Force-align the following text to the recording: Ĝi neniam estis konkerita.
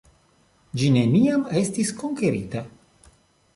Ĝi 0.83 0.89
neniam 0.95 1.45
estis 1.63 1.93
konkerita. 2.01 2.65